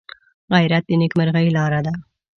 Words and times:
غیرت 0.53 0.83
د 0.87 0.91
نیکمرغۍ 1.01 1.47
لاره 1.57 1.79
ده 1.85 1.93